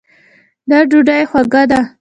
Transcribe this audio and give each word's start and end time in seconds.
دا 0.69 0.79
ډوډۍ 0.89 1.23
خوږه 1.29 1.63
ده 1.71 1.79